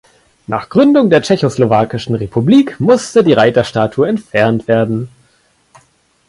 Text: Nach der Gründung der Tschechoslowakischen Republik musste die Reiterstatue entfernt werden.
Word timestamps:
Nach 0.47 0.61
der 0.61 0.69
Gründung 0.69 1.11
der 1.11 1.21
Tschechoslowakischen 1.21 2.15
Republik 2.15 2.79
musste 2.79 3.23
die 3.23 3.33
Reiterstatue 3.33 4.07
entfernt 4.07 4.67
werden. 4.67 5.09